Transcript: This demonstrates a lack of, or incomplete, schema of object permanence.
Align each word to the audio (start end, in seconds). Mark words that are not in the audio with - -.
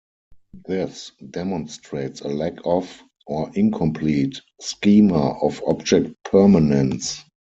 This 0.65 1.11
demonstrates 1.29 2.21
a 2.21 2.27
lack 2.27 2.55
of, 2.65 3.03
or 3.27 3.51
incomplete, 3.53 4.41
schema 4.59 5.37
of 5.43 5.61
object 5.67 6.15
permanence. 6.23 7.23